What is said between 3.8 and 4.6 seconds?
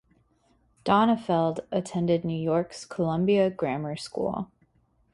School.